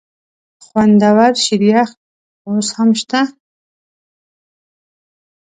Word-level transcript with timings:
خوندور 0.65 1.31
شریخ 1.45 1.89
اوس 2.47 2.67
هم 2.77 2.89
شته؟ 2.99 3.21